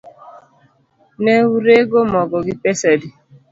[1.23, 3.09] Neurego mogo gi pesa adi